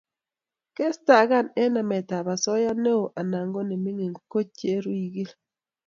Kestakan 0.75 1.45
eng 1.61 1.71
nametab 1.75 2.25
osoya 2.35 2.71
neo 2.83 3.03
anan 3.19 3.47
ko 3.53 3.59
mining 3.83 4.15
kochereiugil 4.31 5.29